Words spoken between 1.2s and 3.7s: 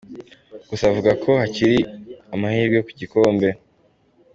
ko hakiri amahirwe ku gikombe.